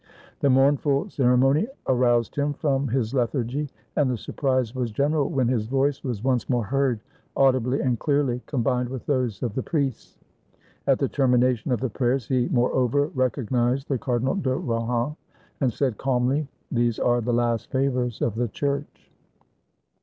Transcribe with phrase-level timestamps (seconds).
[0.39, 5.67] The mournful ceremony aroused him from his lethargy, and the surprise was general when his
[5.67, 7.01] voice was once more heard,
[7.35, 10.17] audibly and clearly, com bined with those of the priests.
[10.87, 15.15] At the termination of the prayers he moreover recognized the Cardinal de Rohan,
[15.59, 19.11] and said calmly," These are the last favors of the Church."